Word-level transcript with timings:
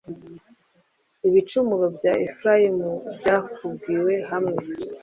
ibicumuro 1.27 1.85
bya 1.97 2.13
efurayimu 2.27 2.89
byakubiwe 3.17 4.13
hamwe 4.29 4.61